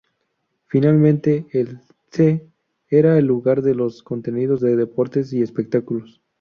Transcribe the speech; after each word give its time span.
Finalmente, 0.65 1.45
el 1.51 1.79
‘C’ 2.09 2.41
era 2.89 3.19
el 3.19 3.25
lugar 3.25 3.61
de 3.61 3.75
los 3.75 4.01
contenidos 4.01 4.59
de 4.59 4.75
deportes 4.75 5.31
y 5.31 5.43
espectáculos. 5.43 6.23